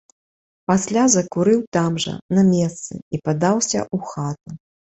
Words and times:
Пасля 0.71 1.03
закурыў 1.15 1.59
там 1.77 1.91
жа, 2.05 2.15
на 2.39 2.47
месцы, 2.51 2.93
і 3.17 3.23
падаўся 3.25 3.79
ў 3.95 4.13
хату. 4.13 4.61